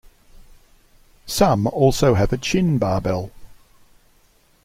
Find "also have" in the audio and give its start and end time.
1.67-2.33